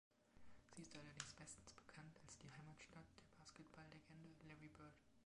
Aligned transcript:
Sie 0.73 0.81
ist 0.81 0.95
allerdings 0.97 1.31
bestens 1.35 1.73
bekannt 1.73 2.17
als 2.23 2.35
die 2.39 2.51
Heimatstadt 2.51 3.05
der 3.19 3.27
Basketballlegende 3.39 4.29
Larry 4.47 4.69
Bird. 4.69 4.95